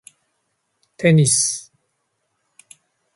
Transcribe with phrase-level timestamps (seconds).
[0.97, 1.71] テニス